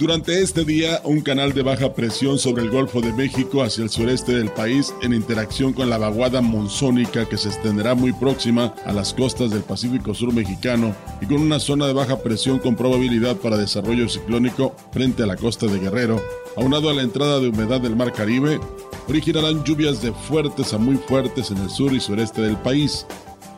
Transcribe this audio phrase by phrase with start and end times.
[0.00, 3.90] Durante este día, un canal de baja presión sobre el Golfo de México hacia el
[3.90, 8.94] sureste del país, en interacción con la vaguada monzónica que se extenderá muy próxima a
[8.94, 13.36] las costas del Pacífico Sur mexicano y con una zona de baja presión con probabilidad
[13.36, 16.18] para desarrollo ciclónico frente a la costa de Guerrero,
[16.56, 18.58] aunado a la entrada de humedad del Mar Caribe,
[19.06, 23.04] originarán lluvias de fuertes a muy fuertes en el sur y sureste del país,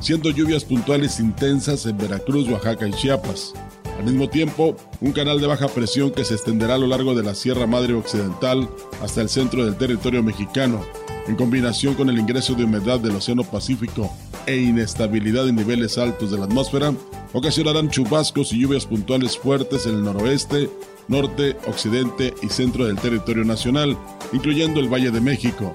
[0.01, 3.55] siendo lluvias puntuales intensas en Veracruz, Oaxaca y Chiapas.
[3.99, 7.23] Al mismo tiempo, un canal de baja presión que se extenderá a lo largo de
[7.23, 8.69] la Sierra Madre Occidental
[9.03, 10.85] hasta el centro del territorio mexicano,
[11.29, 14.11] en combinación con el ingreso de humedad del Océano Pacífico
[14.47, 16.93] e inestabilidad en niveles altos de la atmósfera,
[17.33, 20.69] ocasionarán chubascos y lluvias puntuales fuertes en el noroeste,
[21.09, 23.97] norte, occidente y centro del territorio nacional,
[24.33, 25.73] incluyendo el Valle de México,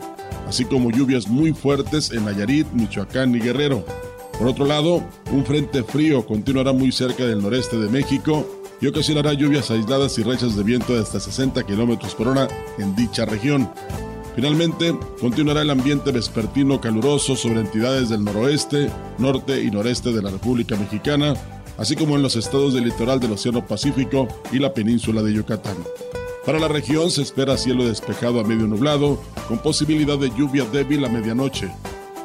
[0.47, 3.85] así como lluvias muy fuertes en Nayarit, Michoacán y Guerrero.
[4.37, 8.45] Por otro lado, un frente frío continuará muy cerca del noreste de México
[8.79, 12.95] y ocasionará lluvias aisladas y rachas de viento de hasta 60 km por hora en
[12.95, 13.69] dicha región.
[14.35, 20.29] Finalmente, continuará el ambiente vespertino caluroso sobre entidades del noroeste, norte y noreste de la
[20.29, 21.33] República Mexicana,
[21.79, 25.77] así como en los estados del litoral del Océano Pacífico y la península de Yucatán.
[26.45, 31.03] Para la región se espera cielo despejado a medio nublado, con posibilidad de lluvia débil
[31.03, 31.71] a medianoche.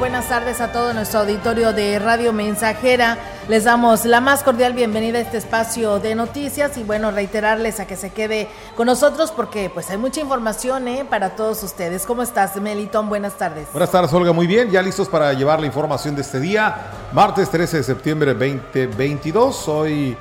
[0.00, 3.18] Buenas tardes a todo nuestro auditorio de Radio Mensajera.
[3.50, 7.86] Les damos la más cordial bienvenida a este espacio de noticias y bueno, reiterarles a
[7.86, 11.04] que se quede con nosotros porque pues hay mucha información ¿eh?
[11.08, 12.06] para todos ustedes.
[12.06, 13.10] ¿Cómo estás, Melitón?
[13.10, 13.68] Buenas tardes.
[13.72, 14.32] Buenas tardes, Olga.
[14.32, 16.76] Muy bien, ya listos para llevar la información de este día,
[17.12, 19.68] martes 13 de septiembre 2022.
[19.68, 20.16] Hoy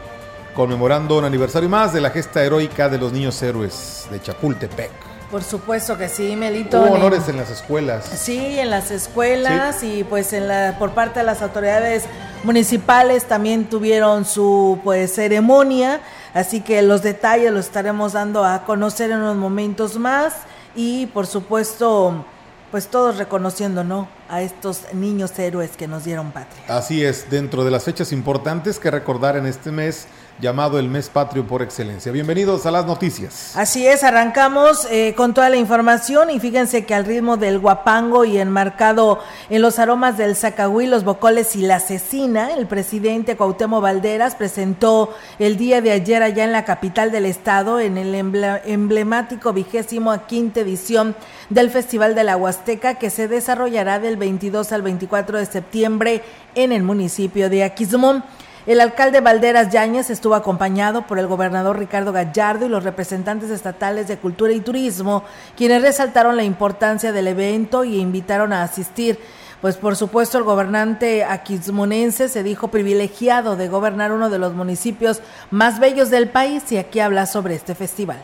[0.53, 5.08] conmemorando un aniversario más de la gesta heroica de los niños héroes de Chapultepec.
[5.31, 6.81] Por supuesto que sí, Melito.
[6.81, 8.05] Hubo honores en las escuelas.
[8.05, 12.05] Sí, en las escuelas y pues en la por parte de las autoridades
[12.43, 16.01] municipales también tuvieron su pues ceremonia,
[16.33, 20.33] así que los detalles los estaremos dando a conocer en unos momentos más
[20.75, 22.25] y por supuesto
[22.71, 24.07] pues todos reconociendo, ¿no?
[24.29, 26.61] A estos niños héroes que nos dieron patria.
[26.67, 30.07] Así es, dentro de las fechas importantes que recordar en este mes,
[30.41, 32.11] llamado el mes patrio por excelencia.
[32.11, 33.53] Bienvenidos a las noticias.
[33.55, 38.23] Así es, arrancamos eh, con toda la información y fíjense que al ritmo del guapango
[38.23, 39.19] y enmarcado
[39.49, 45.13] en los aromas del zacahuí, los bocoles y la cecina, el presidente Cuauhtémoc Valderas presentó
[45.39, 50.61] el día de ayer allá en la capital del estado en el emblemático vigésimo quinta
[50.61, 51.15] edición
[51.49, 56.23] del Festival de la Huasteca que se desarrollará del 22 al 24 de septiembre
[56.55, 58.23] en el municipio de Aquismón.
[58.69, 64.07] El alcalde Valderas Yáñez estuvo acompañado por el gobernador Ricardo Gallardo y los representantes estatales
[64.07, 65.23] de Cultura y Turismo,
[65.57, 69.17] quienes resaltaron la importancia del evento y invitaron a asistir.
[69.59, 75.23] Pues por supuesto el gobernante aquismonense se dijo privilegiado de gobernar uno de los municipios
[75.49, 78.19] más bellos del país y aquí habla sobre este festival.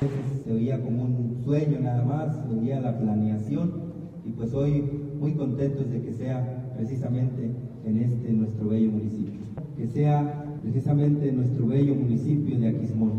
[0.00, 3.92] Se veía como un sueño nada más, se veía la planeación
[4.24, 7.54] y pues hoy muy contentos de que sea precisamente
[7.84, 9.40] en este nuestro bello municipio
[9.80, 13.12] que sea precisamente nuestro bello municipio de Aquismón.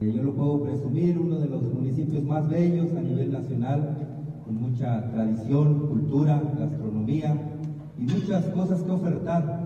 [0.00, 3.96] Yo lo puedo presumir, uno de los municipios más bellos a nivel nacional,
[4.44, 7.36] con mucha tradición, cultura, gastronomía
[7.96, 9.57] y muchas cosas que ofertar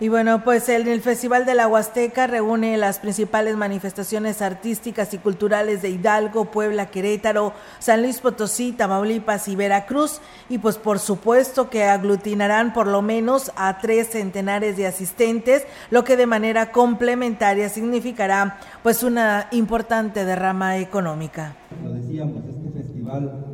[0.00, 5.82] y bueno, pues el, Festival de la Huasteca reúne las principales manifestaciones artísticas y culturales
[5.82, 10.22] de Hidalgo, Puebla, Querétaro, San Luis Potosí, Tamaulipas y Veracruz.
[10.48, 16.02] Y pues por supuesto que aglutinarán por lo menos a tres centenares de asistentes, lo
[16.02, 21.56] que de manera complementaria significará pues una importante derrama económica.
[21.84, 23.44] Lo decíamos, este festival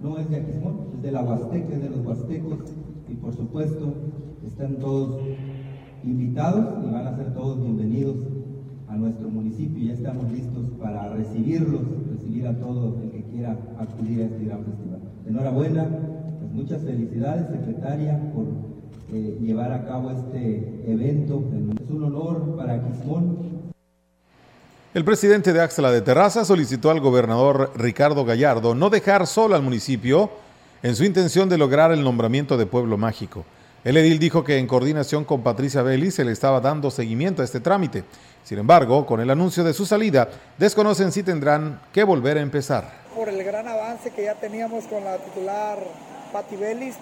[0.00, 2.58] no es de Aquismón, es de la Huasteca, es de los huastecos
[3.08, 3.92] y por supuesto
[4.46, 5.20] están todos
[6.06, 8.16] invitados y van a ser todos bienvenidos
[8.88, 9.84] a nuestro municipio.
[9.84, 11.82] Ya estamos listos para recibirlos,
[12.12, 15.00] recibir a todo el que quiera acudir a este gran festival.
[15.26, 15.88] Enhorabuena,
[16.40, 18.46] pues muchas felicidades, secretaria, por
[19.12, 21.42] eh, llevar a cabo este evento.
[21.82, 23.56] Es un honor para Quismón.
[24.94, 29.62] El presidente de Axla de Terraza solicitó al gobernador Ricardo Gallardo no dejar solo al
[29.62, 30.30] municipio
[30.82, 33.44] en su intención de lograr el nombramiento de pueblo mágico.
[33.84, 37.44] El edil dijo que en coordinación con Patricia Belli se le estaba dando seguimiento a
[37.44, 38.04] este trámite.
[38.42, 40.28] Sin embargo, con el anuncio de su salida,
[40.58, 43.06] desconocen si tendrán que volver a empezar.
[43.14, 45.78] Por el gran avance que ya teníamos con la titular
[46.36, 46.56] Pati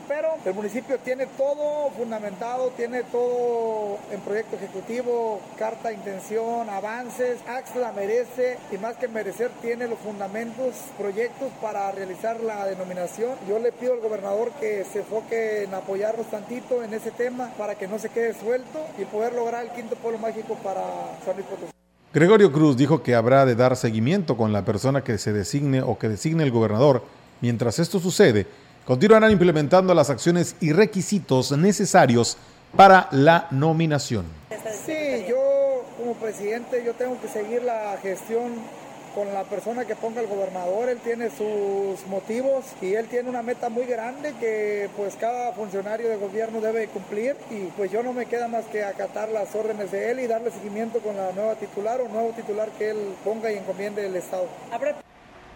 [0.07, 7.41] pero el municipio tiene todo fundamentado, tiene todo en proyecto ejecutivo, carta intención, avances.
[7.49, 13.33] Axla merece y más que merecer tiene los fundamentos, proyectos para realizar la denominación.
[13.49, 17.75] Yo le pido al gobernador que se enfoque en apoyarnos tantito en ese tema para
[17.75, 20.83] que no se quede suelto y poder lograr el quinto pueblo mágico para
[21.25, 21.73] San Luis Potosí.
[22.13, 25.99] Gregorio Cruz dijo que habrá de dar seguimiento con la persona que se designe o
[25.99, 27.03] que designe el gobernador.
[27.41, 28.47] Mientras esto sucede,
[28.85, 32.37] continuarán implementando las acciones y requisitos necesarios
[32.77, 34.27] para la nominación.
[34.85, 38.53] Sí, yo como presidente yo tengo que seguir la gestión
[39.15, 43.43] con la persona que ponga el gobernador, él tiene sus motivos y él tiene una
[43.43, 48.13] meta muy grande que pues cada funcionario de gobierno debe cumplir y pues yo no
[48.13, 51.55] me queda más que acatar las órdenes de él y darle seguimiento con la nueva
[51.55, 54.49] titular o nuevo titular que él ponga y encomiende el Estado.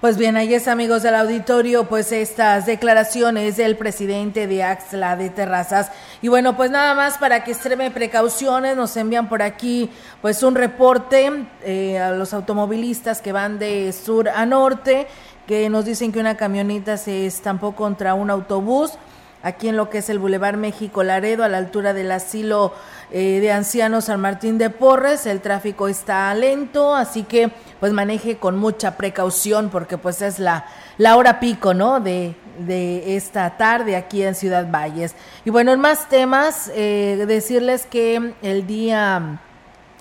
[0.00, 5.28] Pues bien, ahí es amigos del auditorio, pues estas declaraciones del presidente de Axla de
[5.28, 5.90] Terrazas.
[6.22, 9.90] Y bueno, pues nada más para que extreme precauciones, nos envían por aquí
[10.22, 15.08] pues un reporte eh, a los automovilistas que van de sur a norte,
[15.48, 18.92] que nos dicen que una camioneta se estampó contra un autobús
[19.42, 22.72] aquí en lo que es el Boulevard México Laredo, a la altura del asilo
[23.10, 25.26] eh, de ancianos San Martín de Porres.
[25.26, 27.50] El tráfico está lento, así que
[27.80, 32.00] pues maneje con mucha precaución porque pues es la, la hora pico, ¿no?
[32.00, 35.14] De, de esta tarde aquí en Ciudad Valles.
[35.44, 39.40] Y bueno, en más temas, eh, decirles que el día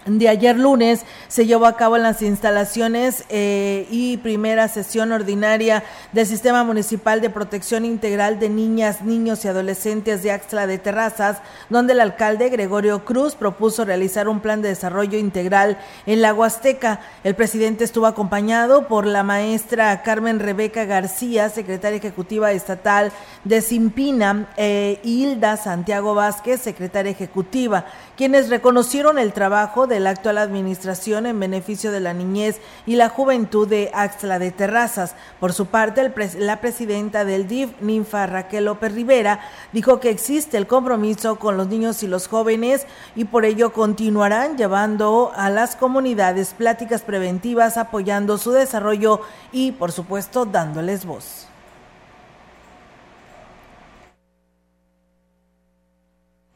[0.08, 5.84] de ayer lunes se llevó a cabo en las instalaciones eh, y primera sesión ordinaria
[6.14, 11.40] del Sistema Municipal de Protección Integral de Niñas, Niños y Adolescentes de Axtla de Terrazas,
[11.70, 17.02] donde el alcalde Gregorio Cruz propuso realizar un plan de desarrollo integral en la Huasteca.
[17.26, 23.12] El presidente estuvo acompañado por la maestra Carmen Rebeca García, secretaria ejecutiva estatal
[23.44, 27.86] de Simpina, eh, Hilda Santiago Vázquez, secretaria ejecutiva,
[28.18, 33.10] quienes reconocieron el trabajo de la actual administración en beneficio de la niñez y la
[33.10, 35.16] juventud de Axla de Terrazas.
[35.40, 39.40] Por su parte, la presidenta del DIF, Ninfa Raquel López Rivera,
[39.72, 44.58] dijo que existe el compromiso con los niños y los jóvenes y por ello continuarán
[44.58, 51.48] llevando a las comunidades pláticas preventivas, apoyando su desarrollo y, por supuesto, dándoles voz.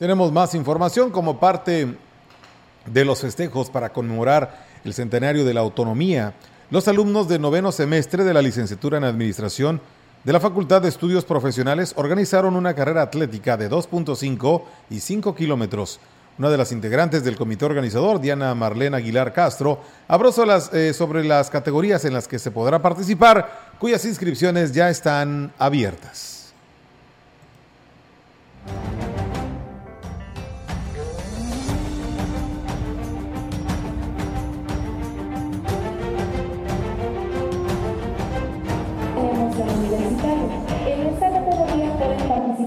[0.02, 1.96] Tenemos más información como parte
[2.88, 6.34] de los festejos para conmemorar el centenario de la autonomía,
[6.72, 9.80] los alumnos de noveno semestre de la licenciatura en Administración
[10.24, 16.00] de la Facultad de Estudios Profesionales organizaron una carrera atlética de 2.5 y 5 kilómetros.
[16.40, 20.32] Una de las integrantes del comité organizador, Diana Marlene Aguilar Castro, habló
[20.74, 26.56] eh, sobre las categorías en las que se podrá participar, cuyas inscripciones ya están abiertas.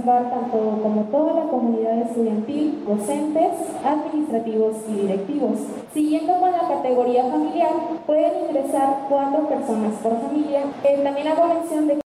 [0.04, 3.52] Tanto como toda la comunidad estudiantil, docentes,
[3.84, 5.58] administrativos y directivos.
[5.92, 7.73] Siguiendo con la categoría familiar,
[8.06, 10.64] pueden ingresar cuatro personas por familia.
[10.84, 12.04] Eh, también hago mención de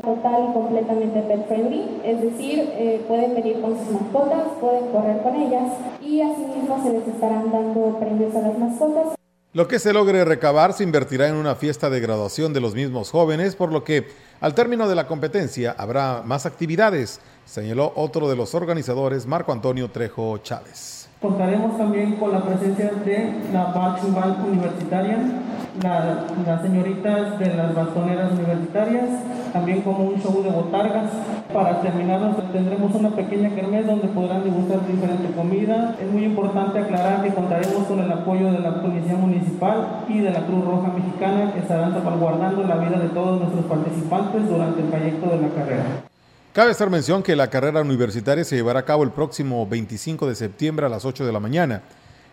[0.00, 5.22] total y completamente pet friendly, es decir, eh, pueden venir con sus mascotas, pueden correr
[5.22, 9.14] con ellas y asimismo se les estarán dando premios a las mascotas.
[9.52, 13.10] Lo que se logre recabar se invertirá en una fiesta de graduación de los mismos
[13.10, 14.06] jóvenes, por lo que
[14.42, 19.88] al término de la competencia habrá más actividades, señaló otro de los organizadores, Marco Antonio
[19.88, 21.01] Trejo Chávez.
[21.22, 25.18] Contaremos también con la presencia de la Bachubal Universitaria,
[25.80, 29.04] las señoritas de las bastoneras universitarias,
[29.52, 31.12] también como un show de botargas.
[31.54, 35.94] Para terminar, tendremos una pequeña kermés donde podrán degustar diferente comida.
[36.02, 40.30] Es muy importante aclarar que contaremos con el apoyo de la Policía Municipal y de
[40.32, 44.90] la Cruz Roja Mexicana que estarán salvaguardando la vida de todos nuestros participantes durante el
[44.90, 46.11] trayecto de la carrera.
[46.52, 50.34] Cabe hacer mención que la carrera universitaria se llevará a cabo el próximo 25 de
[50.34, 51.80] septiembre a las 8 de la mañana.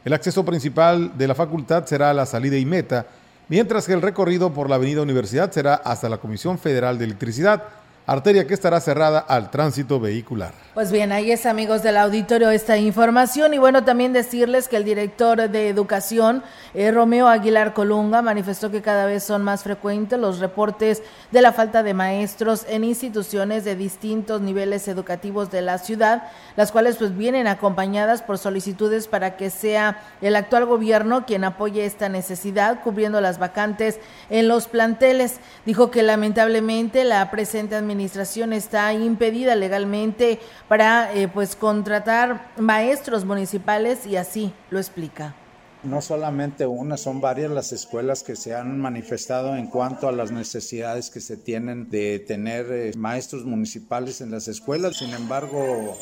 [0.03, 3.05] El acceso principal de la facultad será a la salida y meta,
[3.47, 7.63] mientras que el recorrido por la avenida Universidad será hasta la Comisión Federal de Electricidad,
[8.11, 10.51] arteria que estará cerrada al tránsito vehicular.
[10.73, 14.83] Pues bien, ahí es amigos del auditorio esta información y bueno, también decirles que el
[14.83, 20.39] director de educación, eh, Romeo Aguilar Colunga, manifestó que cada vez son más frecuentes los
[20.39, 26.23] reportes de la falta de maestros en instituciones de distintos niveles educativos de la ciudad,
[26.55, 31.85] las cuales pues vienen acompañadas por solicitudes para que sea el actual gobierno quien apoye
[31.85, 33.99] esta necesidad, cubriendo las vacantes
[34.31, 35.39] en los planteles.
[35.65, 40.39] Dijo que lamentablemente la presente administración administración está impedida legalmente
[40.69, 45.35] para eh, pues contratar maestros municipales y así lo explica.
[45.81, 50.29] No solamente una, son varias las escuelas que se han manifestado en cuanto a las
[50.29, 54.97] necesidades que se tienen de tener eh, maestros municipales en las escuelas.
[54.97, 55.97] Sin embargo,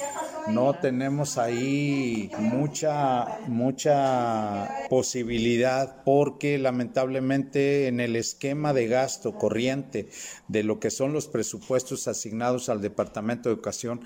[0.47, 10.09] no tenemos ahí mucha, mucha posibilidad porque lamentablemente en el esquema de gasto corriente
[10.47, 14.01] de lo que son los presupuestos asignados al Departamento de Educación,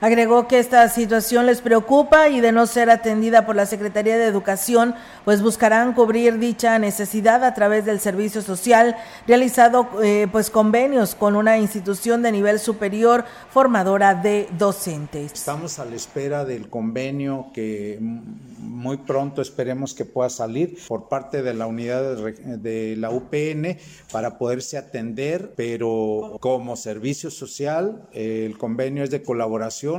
[0.00, 4.24] Agregó que esta situación les preocupa y de no ser atendida por la Secretaría de
[4.24, 4.94] Educación,
[5.26, 11.36] pues buscarán cubrir dicha necesidad a través del servicio social, realizado eh, pues convenios con
[11.36, 15.34] una institución de nivel superior formadora de docentes.
[15.34, 21.42] Estamos a la espera del convenio que muy pronto esperemos que pueda salir por parte
[21.42, 23.76] de la unidad de la UPN
[24.10, 29.89] para poderse atender, pero como servicio social el convenio es de colaboración,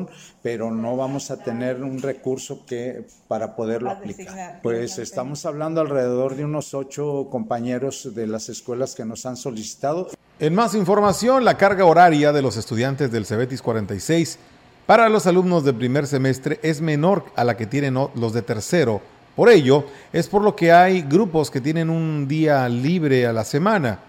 [0.42, 4.60] pero no vamos a tener un recurso que para poderlo aplicar.
[4.64, 10.10] Pues estamos hablando alrededor de unos ocho compañeros de las escuelas que nos han solicitado.
[10.40, 14.40] En más información, la carga horaria de los estudiantes del Cebetis 46
[14.86, 19.02] para los alumnos de primer semestre es menor a la que tienen los de tercero.
[19.36, 23.46] Por ello, es por lo que hay grupos que tienen un día libre a la
[23.46, 24.00] semana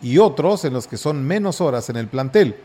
[0.00, 2.56] y otros en los que son menos horas en el plantel.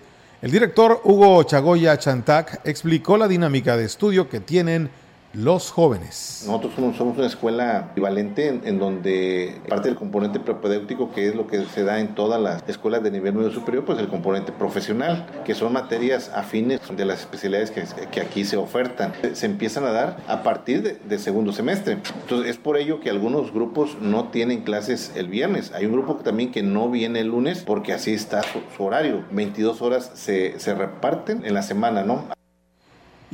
[0.46, 4.92] El director Hugo Chagoya Chantac explicó la dinámica de estudio que tienen
[5.36, 6.44] los jóvenes.
[6.48, 11.66] Nosotros somos, una escuela equivalente en, donde parte del componente propedéutico, que es lo que
[11.66, 15.54] se da en todas las escuelas de nivel medio superior, pues el componente profesional, que
[15.54, 19.14] son materias afines de las especialidades que, aquí se ofertan.
[19.34, 21.98] Se empiezan a dar a partir de, segundo semestre.
[22.22, 25.72] Entonces es por ello que algunos grupos no tienen clases el viernes.
[25.74, 29.24] Hay un grupo también que no viene el lunes porque así está su, su horario.
[29.32, 32.36] 22 horas se, se reparten en la semana, ¿no?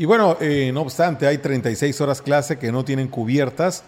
[0.01, 3.83] Y bueno, eh, no obstante, hay 36 horas clase que no tienen cubiertas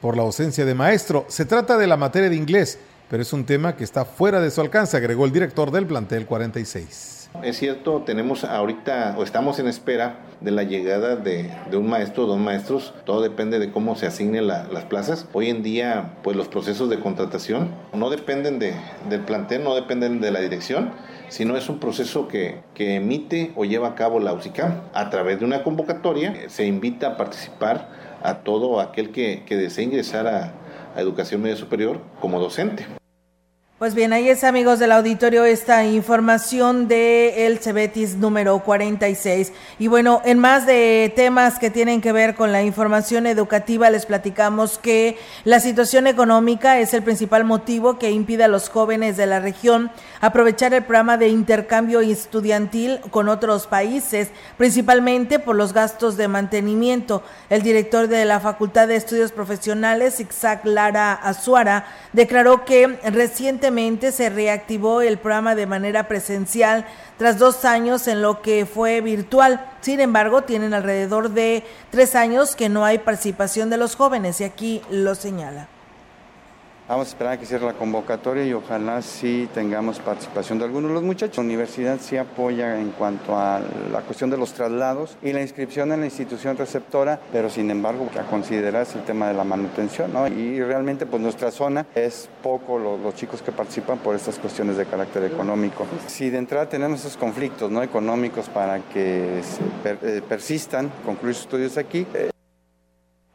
[0.00, 1.26] por la ausencia de maestro.
[1.28, 2.78] Se trata de la materia de inglés,
[3.10, 6.24] pero es un tema que está fuera de su alcance, agregó el director del plantel
[6.24, 7.17] 46.
[7.42, 12.26] Es cierto, tenemos ahorita o estamos en espera de la llegada de, un maestro o
[12.26, 12.92] dos maestros.
[13.04, 15.28] Todo depende de cómo se asignen las plazas.
[15.32, 18.74] Hoy en día, pues los procesos de contratación no dependen de,
[19.08, 20.90] del plantel, no dependen de la dirección,
[21.28, 24.82] sino es un proceso que, emite o lleva a cabo la UCICAM.
[24.92, 27.88] A través de una convocatoria se invita a participar
[28.22, 30.54] a todo aquel que, que desee ingresar a,
[30.96, 32.84] a educación media superior como docente.
[33.78, 39.52] Pues bien, ahí es amigos del auditorio esta información de el Cebetis número 46.
[39.78, 44.04] Y bueno, en más de temas que tienen que ver con la información educativa, les
[44.04, 49.26] platicamos que la situación económica es el principal motivo que impide a los jóvenes de
[49.26, 56.16] la región aprovechar el programa de intercambio estudiantil con otros países, principalmente por los gastos
[56.16, 57.22] de mantenimiento.
[57.48, 63.67] El director de la Facultad de Estudios Profesionales, Isaac Lara Azuara, declaró que recientemente
[64.12, 69.64] se reactivó el programa de manera presencial tras dos años en lo que fue virtual.
[69.80, 74.44] Sin embargo, tienen alrededor de tres años que no hay participación de los jóvenes y
[74.44, 75.68] aquí lo señala.
[76.88, 80.88] Vamos a esperar a que cierre la convocatoria y ojalá sí tengamos participación de algunos
[80.88, 81.36] de los muchachos.
[81.36, 83.60] La universidad sí apoya en cuanto a
[83.92, 88.08] la cuestión de los traslados y la inscripción en la institución receptora, pero sin embargo
[88.18, 90.28] a considerar el tema de la manutención, ¿no?
[90.28, 94.86] Y realmente pues nuestra zona es poco los, chicos que participan por estas cuestiones de
[94.86, 95.86] carácter económico.
[96.06, 99.42] Si de entrada tenemos esos conflictos no económicos para que
[99.82, 102.30] per, eh, persistan, concluir sus estudios aquí, eh,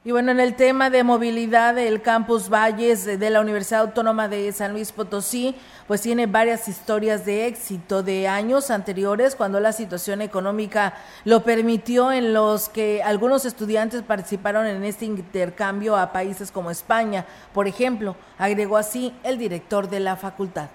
[0.05, 4.51] y bueno, en el tema de movilidad, el campus Valles de la Universidad Autónoma de
[4.51, 5.55] San Luis Potosí,
[5.87, 10.93] pues tiene varias historias de éxito de años anteriores, cuando la situación económica
[11.23, 17.25] lo permitió, en los que algunos estudiantes participaron en este intercambio a países como España,
[17.53, 20.67] por ejemplo, agregó así el director de la facultad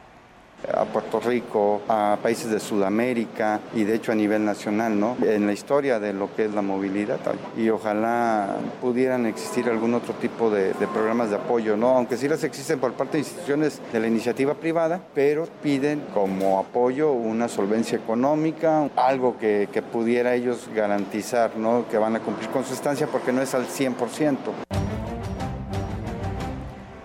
[0.76, 5.16] a Puerto Rico, a países de Sudamérica y de hecho a nivel nacional, ¿no?
[5.22, 7.18] En la historia de lo que es la movilidad.
[7.56, 11.90] Y ojalá pudieran existir algún otro tipo de, programas de apoyo, ¿no?
[11.90, 16.58] Aunque sí las existen por parte de instituciones de la iniciativa privada, pero piden como
[16.58, 21.86] apoyo una solvencia económica, algo que, que pudiera ellos garantizar, ¿no?
[21.88, 24.36] Que van a cumplir con su estancia porque no es al 100%.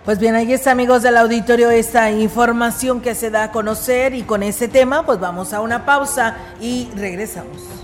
[0.04, 4.22] Pues bien, ahí está, amigos del auditorio, esta información que se da a conocer y
[4.22, 7.83] con ese tema, pues vamos a una pausa y regresamos.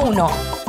[0.00, 0.67] 1.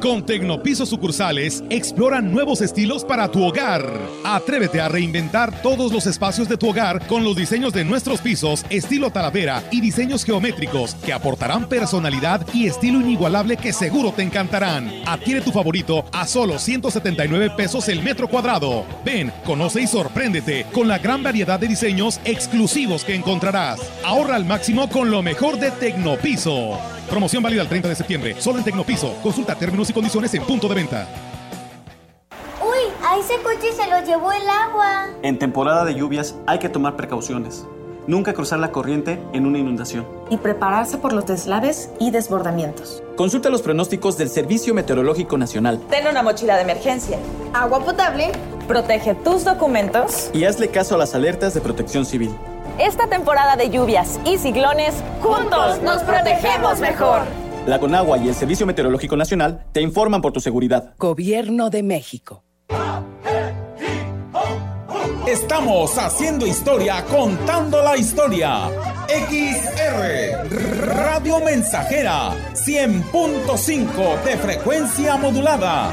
[0.00, 3.84] Con Tecnopiso sucursales, explora nuevos estilos para tu hogar.
[4.24, 8.64] Atrévete a reinventar todos los espacios de tu hogar con los diseños de nuestros pisos,
[8.70, 14.88] estilo talavera y diseños geométricos que aportarán personalidad y estilo inigualable que seguro te encantarán.
[15.04, 18.86] Adquiere tu favorito a solo 179 pesos el metro cuadrado.
[19.04, 23.80] Ven, conoce y sorpréndete con la gran variedad de diseños exclusivos que encontrarás.
[24.04, 26.97] Ahorra al máximo con lo mejor de Tecnopiso.
[27.08, 29.14] Promoción válida el 30 de septiembre, solo en Tecnopiso.
[29.22, 31.08] Consulta términos y condiciones en punto de venta.
[32.60, 35.06] Uy, a ese coche se lo llevó el agua.
[35.22, 37.66] En temporada de lluvias hay que tomar precauciones.
[38.06, 40.06] Nunca cruzar la corriente en una inundación.
[40.30, 43.02] Y prepararse por los deslaves y desbordamientos.
[43.16, 45.80] Consulta los pronósticos del Servicio Meteorológico Nacional.
[45.90, 47.18] Ten una mochila de emergencia.
[47.52, 48.32] Agua potable.
[48.66, 50.30] Protege tus documentos.
[50.32, 52.30] Y hazle caso a las alertas de protección civil.
[52.78, 57.22] Esta temporada de lluvias y ciclones, juntos nos protegemos mejor.
[57.66, 60.94] La Conagua y el Servicio Meteorológico Nacional te informan por tu seguridad.
[60.96, 62.44] Gobierno de México.
[65.26, 68.70] Estamos haciendo historia, contando la historia.
[69.08, 75.92] XR Radio Mensajera 100.5 de frecuencia modulada.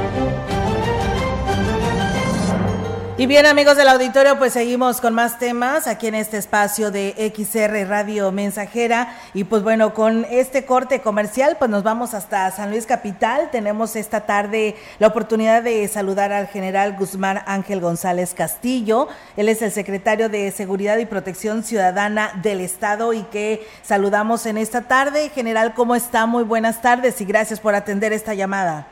[3.21, 7.13] Y bien amigos del auditorio, pues seguimos con más temas aquí en este espacio de
[7.31, 12.71] XR Radio Mensajera y pues bueno, con este corte comercial pues nos vamos hasta San
[12.71, 13.51] Luis Capital.
[13.51, 19.07] Tenemos esta tarde la oportunidad de saludar al general Guzmán Ángel González Castillo.
[19.37, 24.57] Él es el secretario de Seguridad y Protección Ciudadana del Estado y que saludamos en
[24.57, 25.29] esta tarde.
[25.29, 26.25] General, ¿cómo está?
[26.25, 28.87] Muy buenas tardes y gracias por atender esta llamada.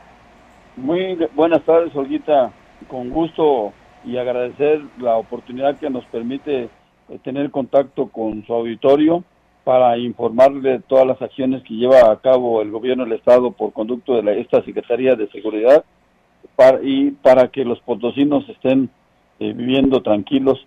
[0.76, 2.52] Muy buenas tardes, Olguita.
[2.88, 3.72] Con gusto
[4.04, 9.24] y agradecer la oportunidad que nos permite eh, tener contacto con su auditorio
[9.64, 13.72] para informarle de todas las acciones que lleva a cabo el gobierno del estado por
[13.72, 15.84] conducto de la, esta Secretaría de Seguridad
[16.82, 18.90] y para que los potosinos estén
[19.38, 20.66] eh, viviendo tranquilos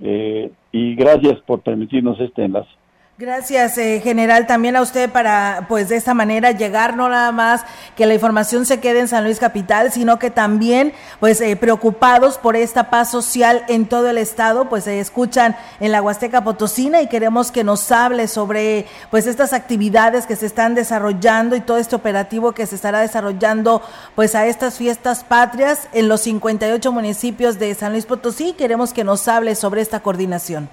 [0.00, 2.70] eh, y gracias por permitirnos este enlace.
[3.18, 7.62] Gracias, eh, general, también a usted para, pues, de esta manera llegar no nada más
[7.94, 12.38] que la información se quede en San Luis Capital, sino que también, pues, eh, preocupados
[12.38, 17.02] por esta paz social en todo el estado, pues, se escuchan en la Huasteca Potosina
[17.02, 21.76] y queremos que nos hable sobre, pues, estas actividades que se están desarrollando y todo
[21.76, 23.82] este operativo que se estará desarrollando,
[24.14, 28.54] pues, a estas fiestas patrias en los 58 municipios de San Luis Potosí.
[28.54, 30.70] Queremos que nos hable sobre esta coordinación.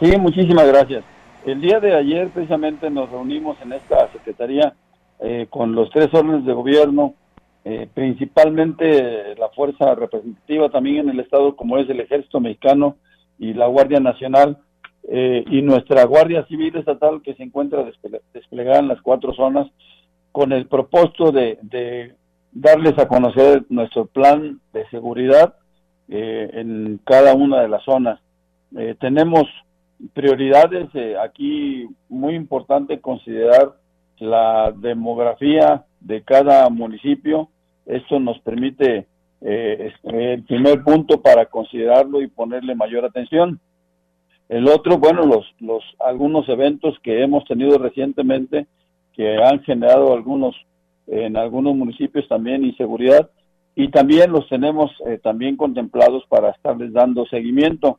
[0.00, 1.04] Sí, muchísimas gracias.
[1.44, 4.72] El día de ayer precisamente nos reunimos en esta secretaría
[5.20, 7.16] eh, con los tres órdenes de gobierno,
[7.66, 12.96] eh, principalmente la fuerza representativa también en el estado como es el Ejército Mexicano
[13.38, 14.56] y la Guardia Nacional
[15.06, 17.84] eh, y nuestra Guardia Civil Estatal que se encuentra
[18.32, 19.70] desplegada en las cuatro zonas
[20.32, 22.14] con el propósito de, de
[22.52, 25.56] darles a conocer nuestro plan de seguridad
[26.08, 28.20] en cada una de las zonas.
[29.00, 29.46] tenemos
[30.12, 33.74] prioridades, eh, aquí muy importante considerar
[34.18, 37.48] la demografía de cada municipio.
[37.86, 39.06] Esto nos permite
[39.40, 43.60] eh, el primer punto para considerarlo y ponerle mayor atención.
[44.48, 48.66] El otro, bueno, los, los algunos eventos que hemos tenido recientemente
[49.14, 50.54] que han generado algunos
[51.06, 53.30] en algunos municipios también inseguridad
[53.74, 57.98] y también los tenemos eh, también contemplados para estarles dando seguimiento.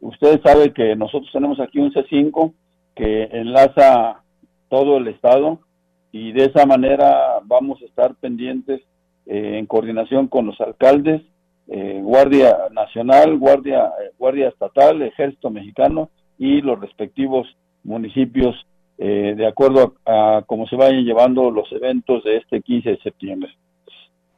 [0.00, 2.52] Ustedes saben que nosotros tenemos aquí un C5
[2.94, 4.22] que enlaza
[4.68, 5.60] todo el estado
[6.12, 8.82] y de esa manera vamos a estar pendientes
[9.26, 11.22] eh, en coordinación con los alcaldes,
[11.68, 17.46] eh, Guardia Nacional, Guardia, eh, Guardia Estatal, Ejército Mexicano y los respectivos
[17.82, 18.54] municipios
[18.96, 23.50] de acuerdo a, a cómo se vayan llevando los eventos de este 15 de septiembre.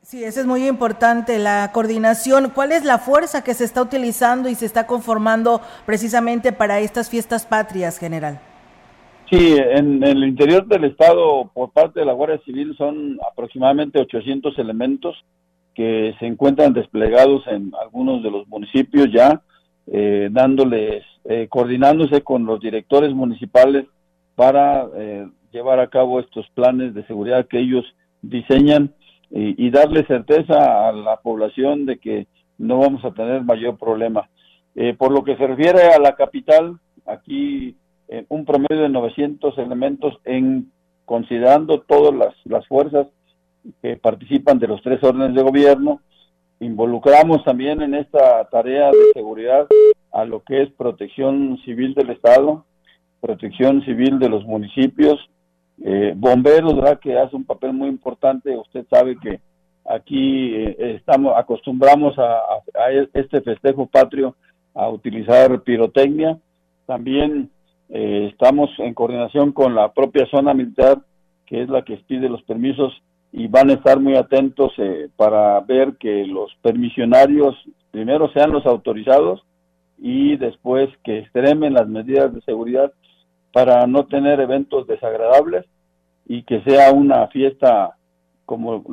[0.07, 2.53] Sí, eso es muy importante, la coordinación.
[2.55, 7.11] ¿Cuál es la fuerza que se está utilizando y se está conformando precisamente para estas
[7.11, 8.39] fiestas patrias, general?
[9.29, 14.57] Sí, en, el interior del Estado, por parte de la Guardia Civil, son aproximadamente 800
[14.61, 15.17] elementos
[15.75, 19.43] que se encuentran desplegados en algunos de los municipios ya,
[19.89, 23.87] eh, dándoles, eh, coordinándose con los directores municipales
[24.37, 27.85] para eh, llevar a cabo estos planes de seguridad que ellos
[28.23, 28.95] diseñan
[29.31, 32.27] y, darle certeza a la población de que
[32.59, 34.29] no vamos a tener mayor problema.
[34.75, 37.77] Eh, por lo que se refiere a la capital, aquí
[38.09, 40.71] eh, un promedio de 900 elementos en
[41.05, 43.07] considerando todas las, las fuerzas
[43.83, 46.01] que participan de los tres órdenes de gobierno.
[46.61, 49.67] Involucramos también en esta tarea de seguridad
[50.13, 52.65] a lo que es protección civil del Estado,
[53.21, 55.19] protección civil de los municipios,
[55.83, 56.99] eh, bomberos, ¿verdad?
[56.99, 58.57] Que hace un papel muy importante.
[58.57, 59.41] Usted sabe que
[59.89, 62.41] aquí eh, estamos acostumbramos a,
[63.15, 64.35] este festejo patrio
[64.75, 66.39] a utilizar pirotecnia.
[66.87, 67.51] También
[67.89, 70.99] eh, estamos en coordinación con la propia zona militar,
[71.47, 72.93] que es la que pide los permisos
[73.33, 77.55] y van a estar muy atentos eh, para ver que los permisionarios
[77.91, 79.43] primero sean los autorizados
[79.99, 82.93] y después que extremen las medidas de seguridad
[83.53, 85.65] para no tener eventos desagradables
[86.27, 87.97] y que sea una fiesta,
[88.45, 88.85] como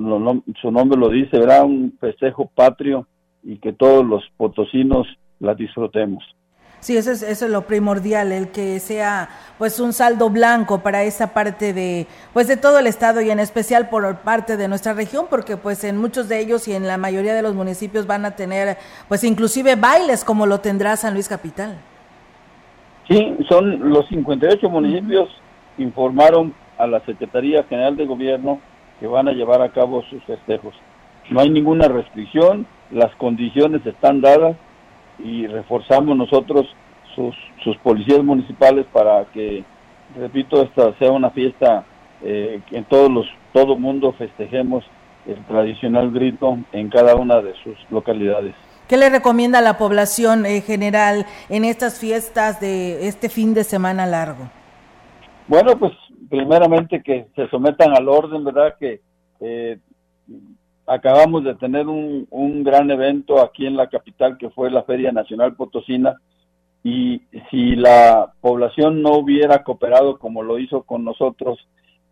[0.62, 1.66] su nombre lo dice, ¿verdad?
[1.66, 3.08] Un festejo patrio
[3.44, 5.08] y que todos los potosinos
[5.40, 6.24] la disfrutemos.
[6.84, 11.04] Sí, eso es, eso es lo primordial, el que sea pues un saldo blanco para
[11.04, 14.92] esa parte de pues de todo el estado y en especial por parte de nuestra
[14.92, 18.26] región, porque pues en muchos de ellos y en la mayoría de los municipios van
[18.26, 21.78] a tener pues inclusive bailes como lo tendrá San Luis Capital.
[23.08, 25.30] Sí, son los 58 municipios
[25.78, 28.60] informaron a la Secretaría General de Gobierno
[29.00, 30.74] que van a llevar a cabo sus festejos.
[31.30, 34.56] No hay ninguna restricción, las condiciones están dadas
[35.20, 36.66] y reforzamos nosotros
[37.16, 39.64] sus, sus policías municipales para que,
[40.16, 41.86] repito, esta sea una fiesta
[42.22, 44.84] eh, que en todos los, todo mundo festejemos
[45.26, 48.56] el tradicional grito en cada una de sus localidades.
[48.94, 53.64] ¿Qué le recomienda a la población eh, general en estas fiestas de este fin de
[53.64, 54.52] semana largo?
[55.48, 55.94] Bueno, pues
[56.30, 58.76] primeramente que se sometan al orden, ¿verdad?
[58.80, 59.02] Que
[59.40, 59.80] eh,
[60.86, 65.12] acabamos de tener un, un gran evento aquí en la capital que fue la Feria
[65.12, 66.14] Nacional Potosina
[66.84, 71.58] y si la población no hubiera cooperado como lo hizo con nosotros,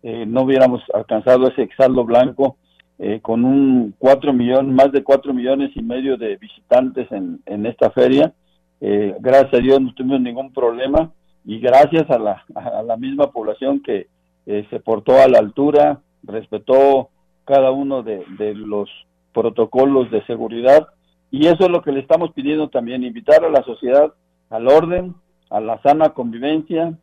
[0.02, 2.56] eh, no hubiéramos alcanzado ese exaldo blanco
[3.04, 7.66] eh, con un cuatro millones, más de cuatro millones y medio de visitantes en, en
[7.66, 8.32] esta feria.
[8.80, 11.10] Eh, gracias a Dios no tuvimos ningún problema
[11.44, 14.06] y gracias a la, a la misma población que
[14.44, 17.10] se portó a la altura, respetó
[17.44, 18.88] cada uno de, de los
[19.32, 20.88] protocolos de seguridad
[21.30, 24.12] y eso es lo que le estamos pidiendo también, invitar a la sociedad
[24.50, 25.14] al orden,
[25.48, 26.96] a la sana convivencia,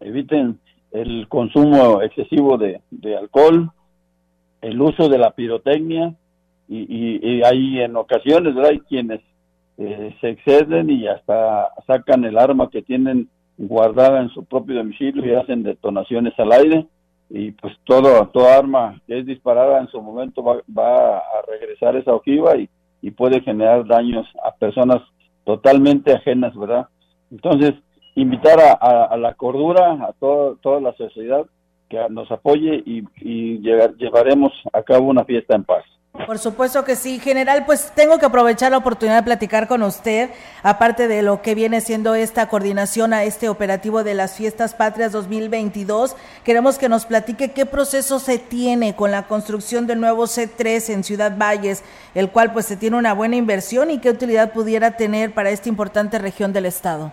[0.00, 0.60] eviten
[0.92, 2.80] el consumo excesivo de,
[3.16, 3.70] alcohol,
[4.60, 6.14] el uso de la pirotecnia
[6.68, 9.20] y, hay en ocasiones hay quienes
[9.78, 15.24] eh, se exceden y hasta sacan el arma que tienen guardada en su propio domicilio
[15.24, 16.86] y hacen detonaciones al aire
[17.30, 21.96] y pues todo toda arma que es disparada en su momento va, va a regresar
[21.96, 22.68] esa ojiva y,
[23.02, 25.02] y puede generar daños a personas
[25.44, 26.88] totalmente ajenas, ¿verdad?
[27.30, 27.74] Entonces,
[28.14, 31.46] invitar a, la cordura, a toda la sociedad
[31.88, 35.84] que nos apoye y, y llevaremos a cabo una fiesta en paz.
[36.26, 40.30] Por supuesto que sí, general, pues tengo que aprovechar la oportunidad de platicar con usted,
[40.62, 45.12] aparte de lo que viene siendo esta coordinación a este operativo de las Fiestas Patrias
[45.12, 46.16] 2022.
[46.44, 51.04] Queremos que nos platique qué proceso se tiene con la construcción del nuevo C3 en
[51.04, 55.32] Ciudad Valles, el cual pues se tiene una buena inversión y qué utilidad pudiera tener
[55.32, 57.12] para esta importante región del estado.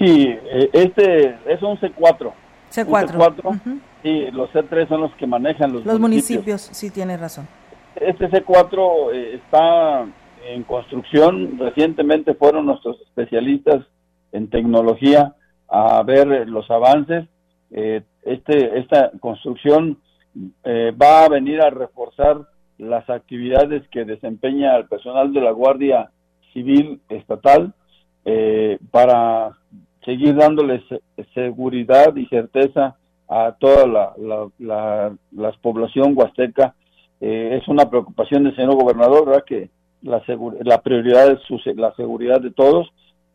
[0.00, 2.32] Sí, eh, este es un C4.
[2.72, 3.08] C4.
[3.10, 6.62] C4 Sí, los C3 son los que manejan los, los municipios.
[6.72, 7.46] sí, tiene razón.
[7.96, 10.06] Este C4 eh, está
[10.46, 11.58] en construcción.
[11.58, 13.84] Recientemente fueron nuestros especialistas
[14.32, 15.34] en tecnología
[15.68, 17.28] a ver los avances.
[17.72, 19.98] Eh, este, esta construcción
[20.64, 26.10] eh, va a venir a reforzar las actividades que desempeña el personal de la Guardia
[26.54, 27.74] Civil Estatal
[28.90, 29.56] para
[30.04, 30.82] seguir dándoles
[31.34, 32.96] seguridad y certeza
[33.28, 34.12] a toda la,
[34.58, 36.74] la, población huasteca.
[37.20, 39.44] Eh, es una preocupación del señor gobernador, ¿verdad?
[39.44, 39.70] Que
[40.02, 40.22] la,
[40.62, 42.88] la prioridad es la seguridad de todos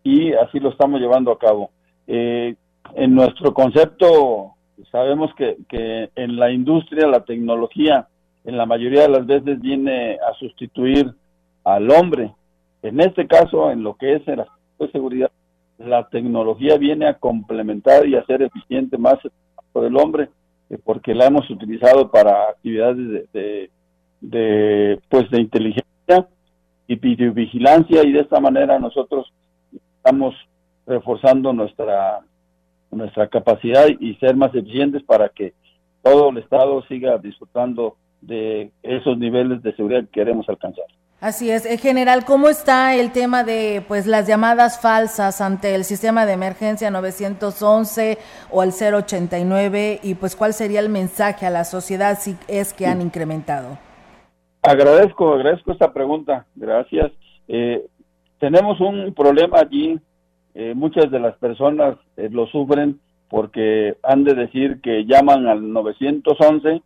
[0.03, 1.71] y así lo estamos llevando a cabo.
[2.07, 2.55] Eh,
[2.95, 4.53] en nuestro concepto,
[4.91, 8.07] sabemos que, que en la industria, la tecnología,
[8.43, 11.11] en la mayoría de las veces viene a sustituir
[11.63, 12.33] al hombre.
[12.83, 15.31] En este caso, en lo que es de seguridad,
[15.77, 19.15] la tecnología viene a complementar y a ser eficiente más
[19.73, 20.29] del hombre,
[20.69, 23.69] eh, porque la hemos utilizado para actividades de,
[24.21, 26.27] de, pues de inteligencia
[26.87, 29.31] y vigilancia y de esta manera nosotros
[29.97, 30.35] estamos
[30.85, 32.21] reforzando nuestra
[32.91, 35.53] nuestra capacidad y ser más eficientes para que
[36.01, 40.85] todo el estado siga disfrutando de esos niveles de seguridad que queremos alcanzar.
[41.25, 45.83] Así es, en general, ¿cómo está el tema de pues las llamadas falsas ante el
[45.83, 48.19] sistema de emergencia 911
[48.51, 52.85] o el 089 y pues cuál sería el mensaje a la sociedad si es que
[52.85, 53.79] han incrementado?
[54.61, 57.11] Agradezco, agradezco esta pregunta, gracias.
[57.47, 57.83] Eh,
[58.37, 59.99] tenemos un problema allí,
[60.53, 65.73] eh, muchas de las personas eh, lo sufren porque han de decir que llaman al
[65.73, 66.83] 911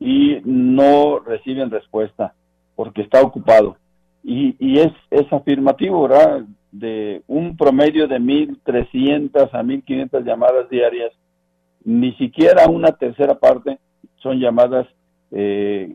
[0.00, 2.34] y no reciben respuesta
[2.76, 3.76] porque está ocupado.
[4.22, 6.44] Y, y es, es afirmativo, ¿verdad?
[6.70, 11.12] De un promedio de 1.300 a 1.500 llamadas diarias,
[11.84, 13.78] ni siquiera una tercera parte
[14.22, 14.86] son llamadas
[15.30, 15.94] eh,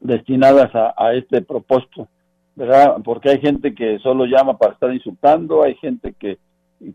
[0.00, 2.08] destinadas a, a, este propósito,
[2.54, 2.96] ¿verdad?
[3.04, 6.38] Porque hay gente que solo llama para estar insultando, hay gente que,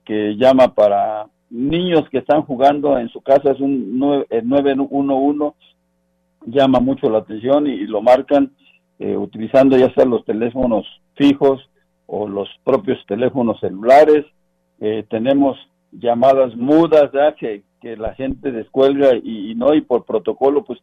[0.03, 5.55] que llama para niños que están jugando en su casa, es un 911,
[6.45, 8.51] llama mucho la atención y lo marcan
[9.01, 10.85] eh, utilizando ya sea los teléfonos
[11.15, 11.59] fijos
[12.05, 14.25] o los propios teléfonos celulares.
[14.79, 15.57] Eh, tenemos
[15.91, 17.09] llamadas mudas
[17.39, 20.79] que, que la gente descuelga y, no, y por protocolo, pues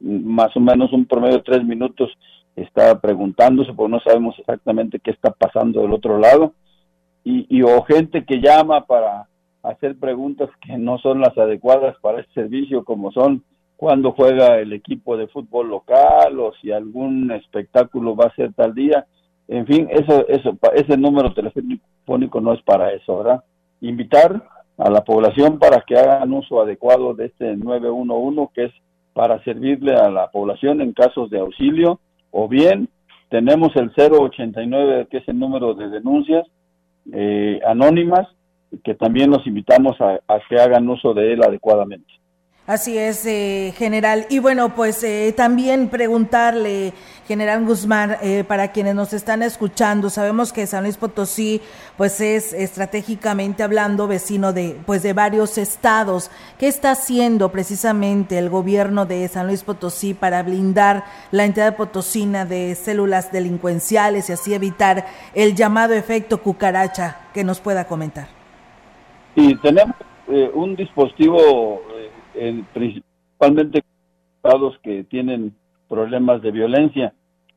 [0.00, 2.10] más o menos un promedio de tres minutos
[2.56, 6.54] está preguntándose, porque no sabemos exactamente qué está pasando del otro lado.
[7.24, 9.28] Y, y o gente que llama para
[9.62, 13.44] hacer preguntas que no son las adecuadas para ese servicio, como son
[13.80, 18.74] cuándo juega el equipo de fútbol local o si algún espectáculo va a ser tal
[18.74, 19.06] día.
[19.48, 23.42] En fin, eso, eso, ese número telefónico no es para eso, ¿verdad?
[23.80, 28.72] Invitar a la población para que hagan uso adecuado de este 911 que es
[29.14, 32.00] para servirle a la población en casos de auxilio
[32.32, 32.90] o bien
[33.30, 36.46] tenemos el 089 que es el número de denuncias
[37.14, 38.28] eh, anónimas
[38.84, 42.19] que también los invitamos a que hagan uso de él adecuadamente.
[42.66, 44.26] Así es, eh, general.
[44.30, 46.92] Y bueno, pues eh, también preguntarle,
[47.26, 51.60] general Guzmán, eh, para quienes nos están escuchando, sabemos que San Luis Potosí,
[51.96, 56.30] pues es estratégicamente hablando vecino de, pues de varios estados.
[56.58, 62.44] ¿Qué está haciendo precisamente el gobierno de San Luis Potosí para blindar la entidad potosina
[62.44, 68.28] de células delincuenciales y así evitar el llamado efecto cucaracha que nos pueda comentar?
[69.34, 69.96] Sí, tenemos
[70.54, 71.82] un dispositivo
[72.72, 73.82] principalmente
[74.36, 75.54] estados que tienen
[75.88, 77.12] problemas de violencia.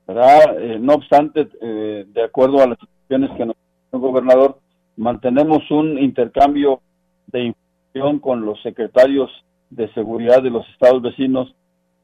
[0.06, 0.60] ¿verdad?
[0.60, 4.60] Eh, no obstante, eh, de acuerdo a las instrucciones que nos dio el gobernador,
[4.98, 6.82] mantenemos un intercambio
[7.28, 9.32] de información con los secretarios
[9.70, 11.56] de seguridad de los estados vecinos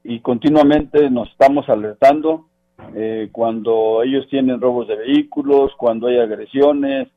[0.02, 2.46] y continuamente nos estamos alertando
[2.94, 7.08] eh, cuando ellos tienen robos de vehículos, cuando hay agresiones,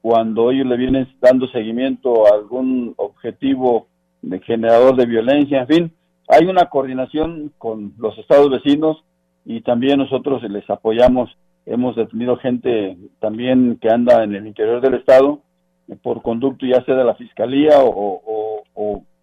[0.00, 3.86] cuando ellos le vienen dando seguimiento a algún objetivo
[4.22, 5.92] de generador de violencia, en fin,
[6.28, 9.04] hay una coordinación con los estados vecinos
[9.44, 11.30] y también nosotros les apoyamos.
[11.66, 15.40] Hemos detenido gente también que anda en el interior del estado
[15.88, 18.62] eh, por conducto ya sea de la fiscalía o,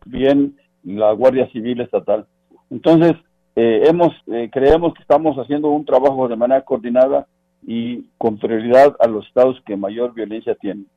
[0.05, 2.25] bien la Guardia Civil Estatal.
[2.69, 3.13] Entonces,
[3.55, 7.27] eh, hemos eh, creemos que estamos haciendo un trabajo de manera coordinada
[7.65, 10.87] y con prioridad a los estados que mayor violencia tienen.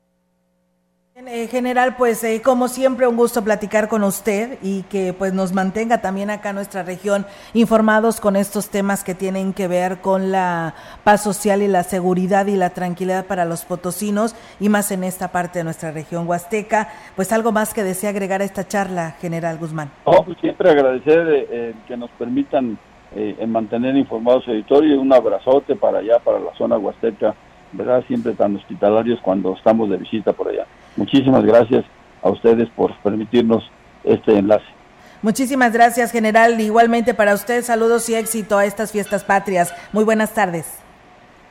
[1.15, 5.53] En general, pues eh, como siempre un gusto platicar con usted y que pues nos
[5.53, 10.73] mantenga también acá nuestra región informados con estos temas que tienen que ver con la
[11.03, 15.31] paz social y la seguridad y la tranquilidad para los potosinos y más en esta
[15.31, 16.89] parte de nuestra región huasteca.
[17.15, 19.91] Pues algo más que desea agregar a esta charla, General Guzmán.
[20.05, 22.79] Oh, pues siempre agradecer eh, que nos permitan
[23.15, 27.35] eh, mantener informados su editorio y un abrazote para allá, para la zona huasteca,
[27.73, 28.03] ¿verdad?
[28.07, 30.65] Siempre tan hospitalarios cuando estamos de visita por allá.
[30.95, 31.85] Muchísimas gracias
[32.21, 33.63] a ustedes por permitirnos
[34.03, 34.65] este enlace.
[35.21, 36.59] Muchísimas gracias, general.
[36.59, 39.73] Igualmente para usted, saludos y éxito a estas fiestas patrias.
[39.93, 40.79] Muy buenas tardes.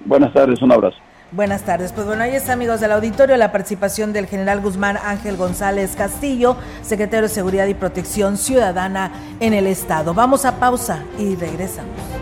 [0.04, 0.98] Buenas tardes, un abrazo.
[1.32, 1.92] Buenas tardes.
[1.92, 6.56] Pues bueno, ahí está, amigos del auditorio, la participación del general Guzmán Ángel González Castillo,
[6.82, 10.12] secretario de Seguridad y Protección Ciudadana en el Estado.
[10.12, 12.21] Vamos a pausa y regresamos.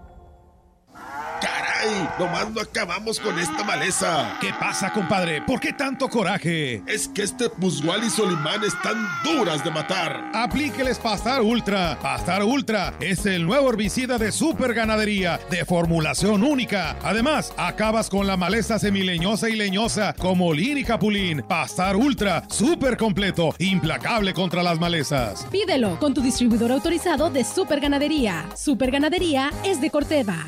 [1.81, 2.07] ¡Ay!
[2.19, 4.37] Nomás no acabamos con esta maleza.
[4.39, 5.41] ¿Qué pasa, compadre?
[5.41, 6.83] ¿Por qué tanto coraje?
[6.87, 10.31] Es que este Pusgual y Solimán están duras de matar.
[10.33, 11.97] Aplíqueles Pastar Ultra.
[12.01, 16.97] Pastar Ultra es el nuevo herbicida de super ganadería, de formulación única.
[17.03, 21.43] Además, acabas con la maleza semileñosa y leñosa como lin y capulín.
[21.47, 25.45] Pastar Ultra, súper completo, implacable contra las malezas.
[25.51, 28.45] Pídelo con tu distribuidor autorizado de Super Ganadería.
[28.55, 30.47] Super Ganadería es de Corteva.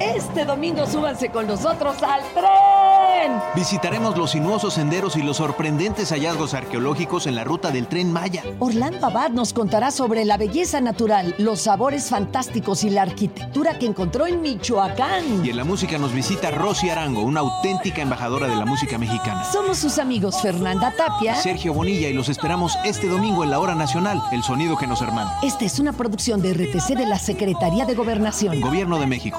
[0.00, 3.40] Este domingo súbanse con nosotros al tren.
[3.54, 8.42] Visitaremos los sinuosos senderos y los sorprendentes hallazgos arqueológicos en la ruta del tren Maya.
[8.58, 13.86] Orlando Abad nos contará sobre la belleza natural, los sabores fantásticos y la arquitectura que
[13.86, 15.44] encontró en Michoacán.
[15.44, 19.44] Y en la música nos visita Rosy Arango, una auténtica embajadora de la música mexicana.
[19.44, 23.74] Somos sus amigos Fernanda Tapia, Sergio Bonilla y los esperamos este domingo en la hora
[23.74, 25.38] nacional, el sonido que nos hermana.
[25.42, 28.60] Esta es una producción de RTC de la Secretaría de Gobernación.
[28.60, 29.38] Gobierno de México.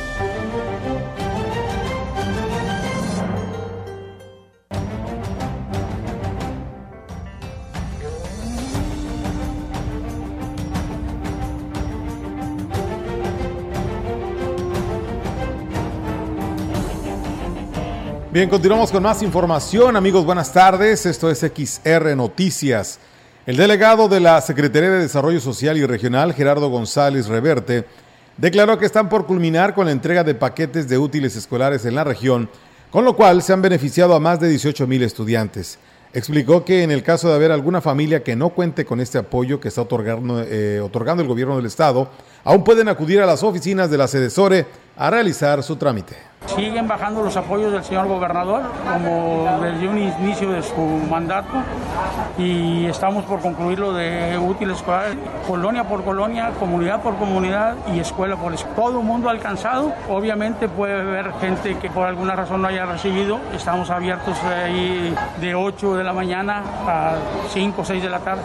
[18.33, 19.97] Bien, continuamos con más información.
[19.97, 21.05] Amigos, buenas tardes.
[21.05, 22.97] Esto es XR Noticias.
[23.45, 27.83] El delegado de la Secretaría de Desarrollo Social y Regional, Gerardo González Reverte,
[28.37, 32.05] declaró que están por culminar con la entrega de paquetes de útiles escolares en la
[32.05, 32.49] región,
[32.89, 35.77] con lo cual se han beneficiado a más de 18 mil estudiantes.
[36.13, 39.59] Explicó que en el caso de haber alguna familia que no cuente con este apoyo
[39.59, 42.09] que está otorgando, eh, otorgando el gobierno del estado,
[42.45, 46.30] aún pueden acudir a las oficinas de la Sedesore a realizar su trámite.
[46.47, 51.63] Siguen bajando los apoyos del señor gobernador, como desde un inicio de su mandato,
[52.37, 55.15] y estamos por concluir lo de útiles escolares,
[55.47, 58.75] colonia por colonia, comunidad por comunidad y escuela por escuela.
[58.75, 63.39] Todo el mundo alcanzado, obviamente puede haber gente que por alguna razón no haya recibido,
[63.55, 67.15] estamos abiertos ahí de 8 de la mañana a
[67.53, 68.41] 5 o 6 de la tarde.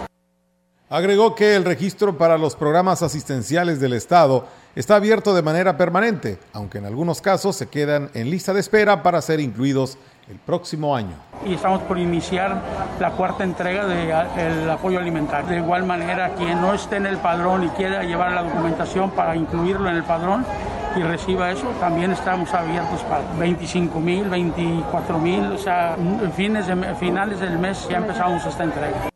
[0.88, 4.46] Agregó que el registro para los programas asistenciales del Estado
[4.76, 9.02] está abierto de manera permanente, aunque en algunos casos se quedan en lista de espera
[9.02, 9.98] para ser incluidos
[10.30, 11.14] el próximo año.
[11.44, 12.60] Y estamos por iniciar
[13.00, 15.48] la cuarta entrega del apoyo alimentario.
[15.48, 19.34] De igual manera, quien no esté en el padrón y quiera llevar la documentación para
[19.34, 20.44] incluirlo en el padrón
[20.96, 25.96] y reciba eso, también estamos abiertos para 25 mil, 24 mil, o sea,
[26.34, 29.10] fines de, finales del mes ya empezamos esta entrega.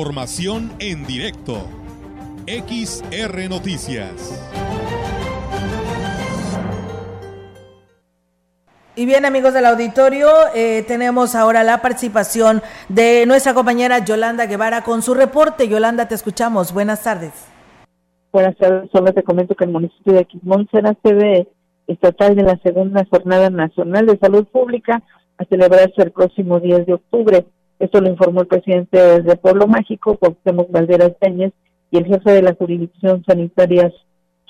[0.00, 1.58] Información en directo.
[2.46, 4.50] XR Noticias.
[8.96, 14.84] Y bien, amigos del auditorio, eh, tenemos ahora la participación de nuestra compañera Yolanda Guevara
[14.84, 15.68] con su reporte.
[15.68, 16.72] Yolanda, te escuchamos.
[16.72, 17.32] Buenas tardes.
[18.32, 18.88] Buenas tardes.
[18.92, 21.46] Solo te comento que el municipio de Quismón será sede
[21.86, 25.02] estatal de la segunda Jornada Nacional de Salud Pública
[25.36, 27.44] a celebrarse el próximo 10 de octubre.
[27.80, 31.52] Esto lo informó el presidente de Pueblo Mágico, Cuauhtémoc Valderas Peñez,
[31.90, 33.90] y el jefe de la jurisdicción sanitaria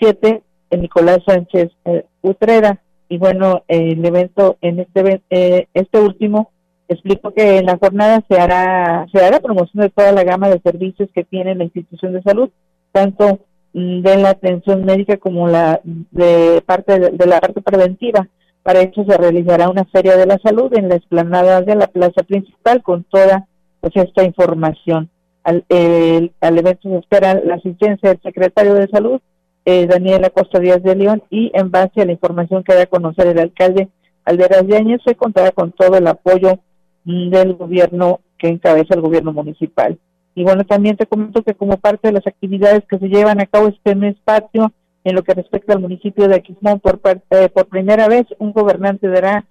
[0.01, 2.83] 7, Nicolás Sánchez eh, Utrera.
[3.09, 6.51] Y bueno, eh, el evento en este eh, este último
[6.89, 10.61] explicó que en la jornada se hará se hará promoción de toda la gama de
[10.61, 12.51] servicios que tiene la institución de salud,
[12.91, 13.39] tanto
[13.73, 18.29] mm, de la atención médica como la de parte de la parte preventiva.
[18.63, 22.23] Para ello se realizará una feria de la salud en la explanada de la plaza
[22.23, 23.47] principal con toda
[23.81, 25.11] pues, esta información.
[25.43, 25.65] Al,
[26.41, 29.21] al evento se espera la asistencia del secretario de salud,
[29.65, 32.87] eh, Daniel Acosta Díaz de León, y en base a la información que da a
[32.87, 33.89] conocer el alcalde,
[34.25, 36.59] Alderas Yáñez se contará con todo el apoyo
[37.05, 39.99] del gobierno que encabeza el gobierno municipal.
[40.35, 43.47] Y bueno, también te comento que como parte de las actividades que se llevan a
[43.47, 44.73] cabo este mes patio,
[45.05, 49.09] en lo que respecta al municipio de Aquismón, por, parte, por primera vez un gobernante
[49.09, 49.47] dará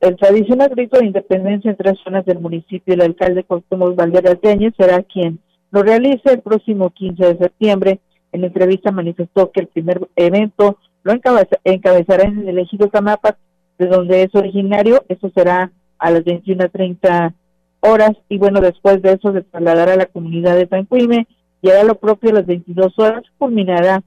[0.00, 2.94] el tradicional grito de independencia en tres zonas del municipio.
[2.94, 5.38] El alcalde Cuauhtémoc Valderas Yáñez será quien
[5.70, 8.00] lo realice el próximo 15 de septiembre.
[8.32, 13.36] En la entrevista manifestó que el primer evento lo encabezará en el ejido Camapa,
[13.78, 15.04] de donde es originario.
[15.08, 17.34] Eso será a las 21.30
[17.80, 21.26] horas y bueno, después de eso se trasladará a la comunidad de Tancuime
[21.60, 24.02] y hará lo propio a las 22 horas, culminará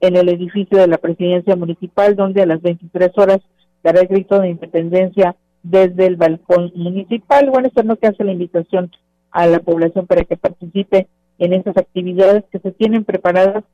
[0.00, 3.40] en el edificio de la presidencia municipal, donde a las 23 horas
[3.82, 7.50] dará el grito de independencia desde el balcón municipal.
[7.50, 8.90] Bueno, esto no que hace la invitación
[9.30, 13.64] a la población para que participe en estas actividades que se tienen preparadas,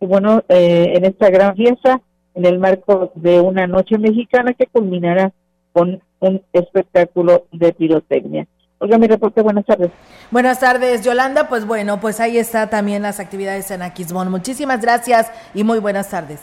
[0.00, 2.00] bueno, eh, en esta gran fiesta,
[2.34, 5.32] en el marco de una noche mexicana que culminará
[5.72, 8.46] con un espectáculo de pirotecnia.
[8.82, 9.92] Oiga, mi reporte, buenas tardes.
[10.32, 11.48] Buenas tardes, Yolanda.
[11.48, 14.28] Pues bueno, pues ahí está también las actividades en Aquismón.
[14.28, 16.40] Muchísimas gracias y muy buenas tardes.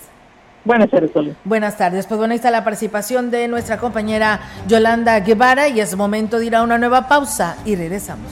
[0.63, 1.11] Buenas tardes,
[1.43, 2.07] Buenas tardes.
[2.07, 6.45] Pues bueno, ahí está la participación de nuestra compañera Yolanda Guevara y es momento de
[6.45, 8.31] ir a una nueva pausa y regresamos.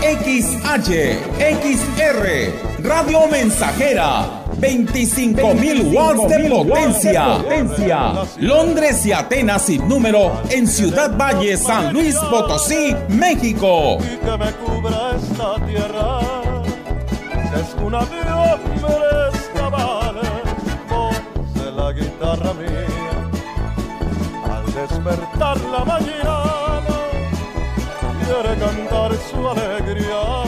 [0.00, 8.24] XH, XR, Radio Mensajera, 25.000 watts de potencia.
[8.38, 13.98] Londres y Atenas sin número en Ciudad Valle, San Luis Potosí, México.
[14.00, 16.20] Y que me cubra esta tierra,
[17.32, 17.98] que es una
[20.88, 23.30] voz de la guitarra mía.
[24.48, 26.58] Al despertar la mañana
[28.24, 30.47] quiere cantar su alegría.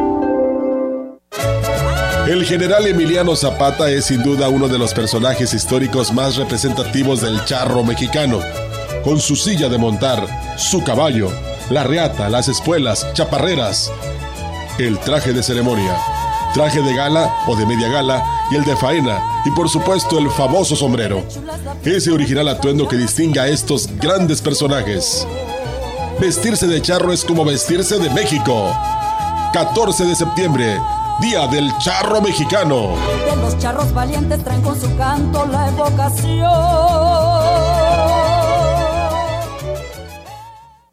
[2.31, 7.43] El general Emiliano Zapata es sin duda uno de los personajes históricos más representativos del
[7.43, 8.39] charro mexicano.
[9.03, 10.25] Con su silla de montar,
[10.57, 11.29] su caballo,
[11.69, 13.91] la reata, las espuelas, chaparreras,
[14.79, 15.93] el traje de ceremonia,
[16.53, 20.31] traje de gala o de media gala y el de faena y por supuesto el
[20.31, 21.25] famoso sombrero.
[21.83, 25.27] Ese original atuendo que distingue a estos grandes personajes.
[26.17, 28.73] Vestirse de charro es como vestirse de México.
[29.51, 30.77] 14 de septiembre,
[31.21, 32.95] Día del Charro Mexicano.
[33.29, 36.49] De los charros valientes traen con su canto la evocación.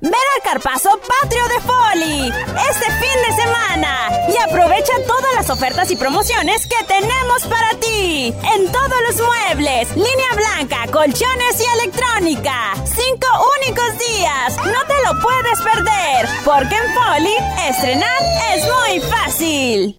[0.00, 5.90] Ven al Carpazo Patrio de Foli este fin de semana y aprovecha todas las ofertas
[5.90, 12.74] y promociones que tenemos para ti en todos los muebles, línea blanca, colchones y electrónica.
[12.84, 13.28] Cinco
[13.62, 17.34] únicos días, no te lo puedes perder, porque en Foli
[17.66, 18.22] estrenar
[18.54, 19.98] es muy fácil.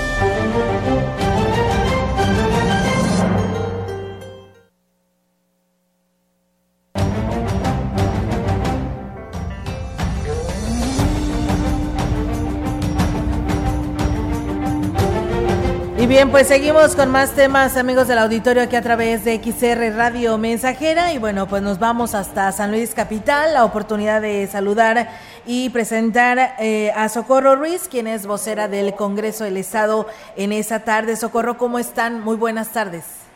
[16.21, 20.37] Bien, pues seguimos con más temas, amigos del auditorio, aquí a través de XR Radio
[20.37, 21.13] Mensajera.
[21.13, 25.07] Y bueno, pues nos vamos hasta San Luis Capital, la oportunidad de saludar
[25.47, 30.05] y presentar eh, a Socorro Ruiz, quien es vocera del Congreso del Estado
[30.37, 31.15] en esa tarde.
[31.15, 32.23] Socorro, ¿cómo están?
[32.23, 33.27] Muy buenas tardes.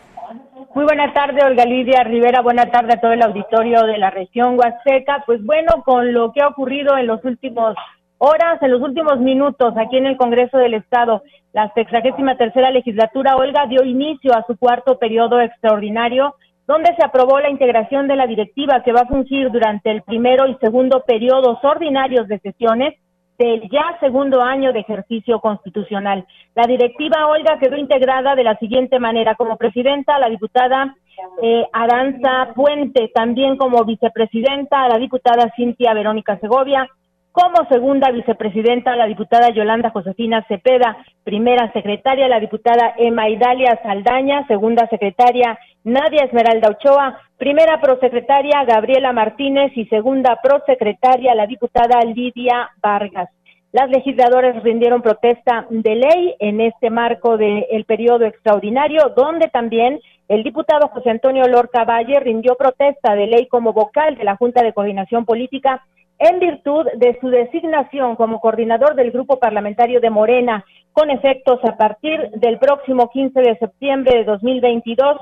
[0.75, 2.41] Muy buena tarde, Olga Lidia Rivera.
[2.41, 5.23] Buena tarde a todo el auditorio de la región Huasteca.
[5.25, 7.75] Pues bueno, con lo que ha ocurrido en los últimos
[8.17, 11.21] horas, en los últimos minutos aquí en el Congreso del Estado,
[11.53, 16.35] la sexagésima tercera legislatura, Olga dio inicio a su cuarto periodo extraordinario,
[16.67, 20.47] donde se aprobó la integración de la directiva que va a fungir durante el primero
[20.47, 22.95] y segundo periodos ordinarios de sesiones
[23.37, 26.25] del ya segundo año de ejercicio constitucional.
[26.55, 30.95] La directiva Olga quedó integrada de la siguiente manera, como presidenta la diputada
[31.41, 36.87] eh, Aranza Puente, también como vicepresidenta la diputada Cintia Verónica Segovia,
[37.35, 44.47] como segunda vicepresidenta la diputada Yolanda Josefina Cepeda, primera secretaria la diputada Emma Idalia Saldaña,
[44.47, 49.73] segunda secretaria Nadia Esmeralda Ochoa, primera prosecretaria Gabriela Martínez.
[49.75, 53.29] Y segunda prosecretaria la diputada Lidia Vargas.
[53.73, 60.41] Las legisladoras rindieron protesta de ley en este marco del periodo extraordinario, donde también el
[60.43, 64.71] diputado José Antonio Lorca Valle rindió protesta de ley como vocal de la Junta de
[64.71, 65.83] Coordinación Política
[66.19, 71.75] en virtud de su designación como coordinador del grupo parlamentario de Morena, con efectos a
[71.75, 75.17] partir del próximo 15 de septiembre de 2022.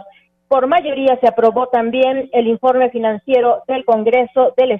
[0.48, 4.80] Por mayoría se aprobó también el informe financiero del Congreso del,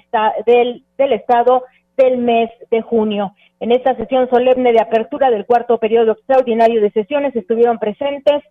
[0.96, 1.64] del, Estado
[1.96, 3.34] del mes de junio.
[3.58, 8.44] En esta sesión solemne de apertura del cuarto periodo extraordinario de sesiones estuvieron presentes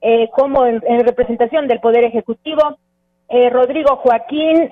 [0.00, 2.78] eh, como en, representación del Poder Ejecutivo
[3.28, 4.70] eh, Rodrigo Joaquín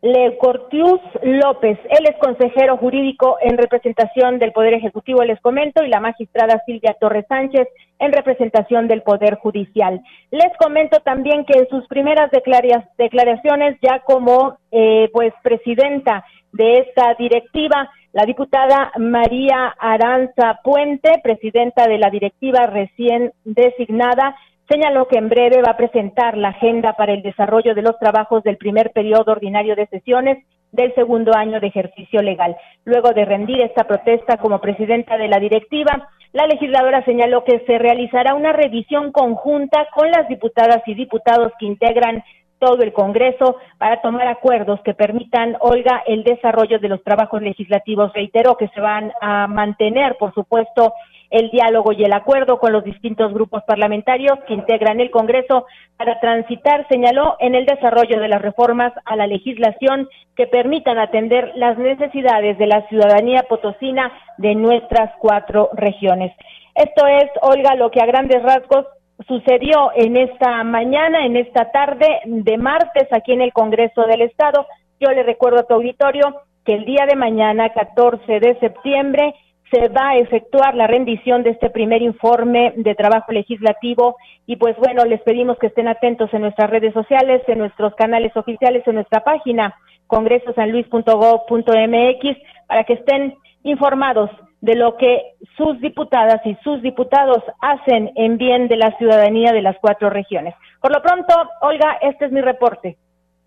[0.00, 5.88] le Cortius López, él es consejero jurídico en representación del Poder Ejecutivo, les comento, y
[5.88, 7.66] la magistrada Silvia Torres Sánchez
[7.98, 10.00] en representación del Poder Judicial.
[10.30, 17.14] Les comento también que en sus primeras declaraciones ya como eh, pues presidenta de esta
[17.18, 24.34] directiva, la diputada María Aranza Puente, presidenta de la directiva recién designada,
[24.68, 28.42] señaló que en breve va a presentar la agenda para el desarrollo de los trabajos
[28.42, 32.56] del primer periodo ordinario de sesiones del segundo año de ejercicio legal.
[32.84, 37.78] Luego de rendir esta protesta como presidenta de la directiva, la legisladora señaló que se
[37.78, 42.22] realizará una revisión conjunta con las diputadas y diputados que integran
[42.58, 48.12] todo el Congreso para tomar acuerdos que permitan, Olga, el desarrollo de los trabajos legislativos.
[48.12, 50.92] Reiteró que se van a mantener, por supuesto,
[51.30, 55.66] el diálogo y el acuerdo con los distintos grupos parlamentarios que integran el Congreso
[55.96, 61.52] para transitar, señaló, en el desarrollo de las reformas a la legislación que permitan atender
[61.56, 66.32] las necesidades de la ciudadanía potosina de nuestras cuatro regiones.
[66.74, 68.86] Esto es, Olga, lo que a grandes rasgos
[69.26, 74.66] sucedió en esta mañana, en esta tarde de martes aquí en el Congreso del Estado.
[75.00, 79.34] Yo le recuerdo a tu auditorio que el día de mañana, 14 de septiembre,
[79.70, 84.16] se va a efectuar la rendición de este primer informe de trabajo legislativo
[84.46, 88.36] y pues bueno, les pedimos que estén atentos en nuestras redes sociales, en nuestros canales
[88.36, 89.74] oficiales, en nuestra página
[90.06, 98.38] congresosanluis.gov.mx para que estén informados de lo que sus diputadas y sus diputados hacen en
[98.38, 100.54] bien de la ciudadanía de las cuatro regiones.
[100.80, 102.96] Por lo pronto, Olga, este es mi reporte.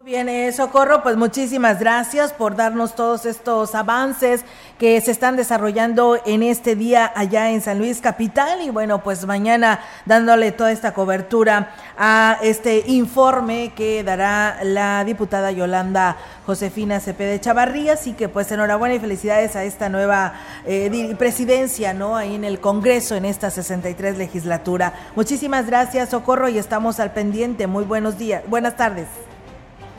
[0.04, 4.44] Bien, Socorro, pues muchísimas gracias por darnos todos estos avances
[4.80, 9.28] que se están desarrollando en este día allá en San Luis Capital y bueno, pues
[9.28, 17.40] mañana dándole toda esta cobertura a este informe que dará la diputada Yolanda Josefina Cepeda
[17.40, 20.34] Chavarría, así que pues enhorabuena y felicidades a esta nueva
[20.66, 22.18] eh, presidencia, ¿no?
[22.18, 24.94] Ahí en el Congreso en esta 63 legislatura.
[25.16, 27.68] Muchísimas gracias, Socorro, y estamos al pendiente.
[27.68, 29.06] Muy buenos días, buenas tardes.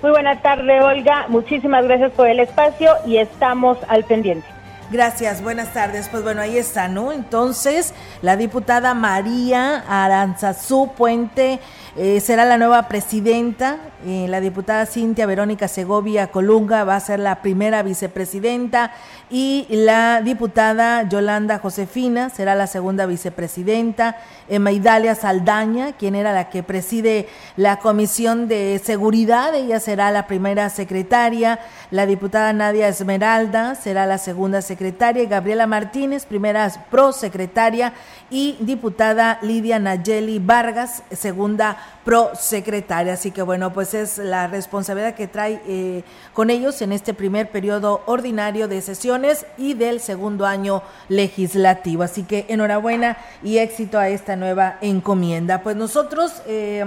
[0.03, 1.27] Muy buena tarde, Olga.
[1.29, 4.47] Muchísimas gracias por el espacio y estamos al pendiente.
[4.91, 6.09] Gracias, buenas tardes.
[6.11, 7.13] Pues bueno, ahí está, ¿no?
[7.13, 11.61] Entonces, la diputada María Aranzazú Puente
[11.97, 13.79] eh, será la nueva presidenta.
[14.05, 18.93] Eh, la diputada Cintia Verónica Segovia Colunga va a ser la primera vicepresidenta
[19.35, 24.19] y la diputada Yolanda Josefina será la segunda vicepresidenta.
[24.47, 27.27] Emma Idalia Saldaña, quien era la que preside
[27.57, 31.61] la Comisión de Seguridad, ella será la primera secretaria.
[31.91, 35.27] La diputada Nadia Esmeralda será la segunda secretaria.
[35.27, 37.95] Gabriela Martínez, primera prosecretaria.
[38.29, 43.15] Y diputada Lidia Nayeli Vargas, segunda prosecretaria.
[43.15, 47.51] Así que bueno, pues es la responsabilidad que trae eh, con ellos en este primer
[47.51, 52.03] periodo ordinario de sesiones y del segundo año legislativo.
[52.03, 55.63] Así que enhorabuena y éxito a esta nueva encomienda.
[55.63, 56.43] Pues nosotros...
[56.47, 56.85] Eh,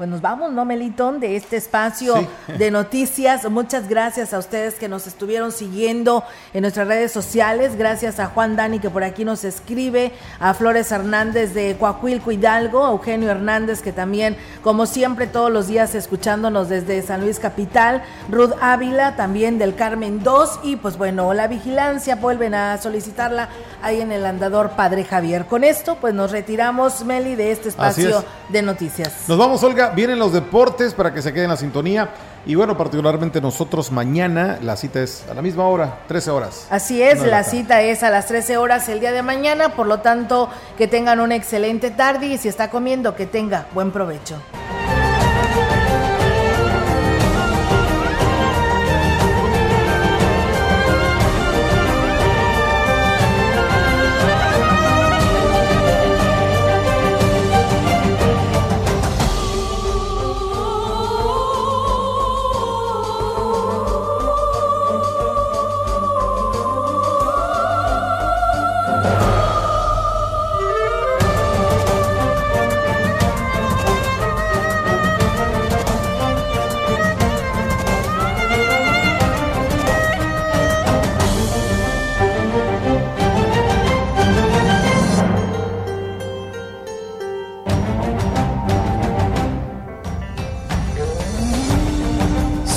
[0.00, 1.20] pues nos vamos, ¿no, Melitón?
[1.20, 2.26] De este espacio
[2.56, 3.44] de noticias.
[3.50, 6.24] Muchas gracias a ustedes que nos estuvieron siguiendo
[6.54, 7.76] en nuestras redes sociales.
[7.76, 12.86] Gracias a Juan Dani que por aquí nos escribe, a Flores Hernández de Coahuilco Hidalgo,
[12.86, 18.02] a Eugenio Hernández que también, como siempre, todos los días escuchándonos desde San Luis Capital,
[18.30, 23.50] Ruth Ávila también del Carmen 2 y pues bueno, la vigilancia vuelven a solicitarla
[23.82, 25.44] ahí en el andador Padre Javier.
[25.44, 29.28] Con esto, pues nos retiramos, Meli, de este espacio de noticias.
[29.28, 32.10] Nos vamos, Olga vienen los deportes para que se queden en la sintonía.
[32.46, 36.66] Y bueno, particularmente nosotros mañana, la cita es a la misma hora, 13 horas.
[36.70, 40.00] Así es, la cita es a las 13 horas el día de mañana, por lo
[40.00, 44.36] tanto, que tengan una excelente tarde y si está comiendo, que tenga buen provecho.